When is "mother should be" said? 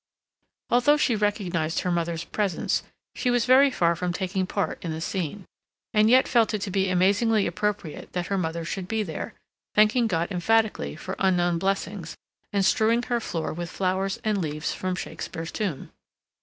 8.39-9.03